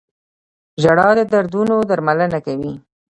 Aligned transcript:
•ژړا 0.81 1.09
د 1.17 1.19
دردونو 1.33 1.75
درملنه 1.89 2.39
کوي. 2.45 2.73